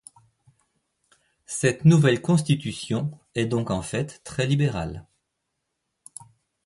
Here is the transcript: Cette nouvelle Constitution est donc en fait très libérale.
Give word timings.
Cette 1.45 1.85
nouvelle 1.85 2.23
Constitution 2.23 3.15
est 3.35 3.45
donc 3.45 3.69
en 3.69 3.83
fait 3.83 4.21
très 4.23 4.47
libérale. 4.47 5.05